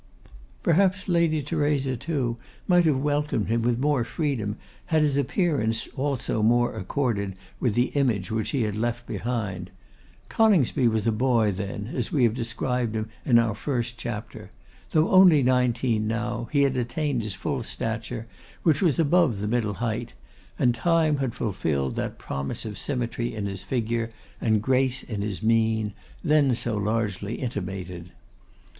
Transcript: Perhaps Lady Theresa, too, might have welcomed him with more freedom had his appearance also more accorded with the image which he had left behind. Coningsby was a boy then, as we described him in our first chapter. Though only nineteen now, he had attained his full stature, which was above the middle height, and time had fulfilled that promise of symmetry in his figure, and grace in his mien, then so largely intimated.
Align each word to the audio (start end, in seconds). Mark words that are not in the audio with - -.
Perhaps 0.63 1.07
Lady 1.07 1.43
Theresa, 1.43 1.95
too, 1.95 2.37
might 2.67 2.85
have 2.87 2.97
welcomed 2.97 3.49
him 3.49 3.61
with 3.61 3.77
more 3.77 4.03
freedom 4.03 4.57
had 4.87 5.03
his 5.03 5.15
appearance 5.15 5.87
also 5.95 6.41
more 6.41 6.75
accorded 6.75 7.35
with 7.59 7.75
the 7.75 7.89
image 7.93 8.31
which 8.31 8.49
he 8.49 8.63
had 8.63 8.75
left 8.75 9.05
behind. 9.05 9.69
Coningsby 10.27 10.87
was 10.87 11.05
a 11.05 11.11
boy 11.11 11.51
then, 11.51 11.91
as 11.93 12.11
we 12.11 12.27
described 12.29 12.95
him 12.95 13.09
in 13.27 13.37
our 13.37 13.53
first 13.53 13.99
chapter. 13.99 14.49
Though 14.89 15.11
only 15.11 15.43
nineteen 15.43 16.07
now, 16.07 16.49
he 16.51 16.63
had 16.63 16.77
attained 16.77 17.21
his 17.21 17.35
full 17.35 17.61
stature, 17.61 18.25
which 18.63 18.81
was 18.81 18.97
above 18.97 19.39
the 19.39 19.47
middle 19.47 19.75
height, 19.75 20.15
and 20.57 20.73
time 20.73 21.17
had 21.17 21.35
fulfilled 21.35 21.93
that 21.97 22.17
promise 22.17 22.65
of 22.65 22.79
symmetry 22.79 23.35
in 23.35 23.45
his 23.45 23.61
figure, 23.61 24.09
and 24.41 24.63
grace 24.63 25.03
in 25.03 25.21
his 25.21 25.43
mien, 25.43 25.93
then 26.23 26.55
so 26.55 26.75
largely 26.75 27.35
intimated. 27.35 28.09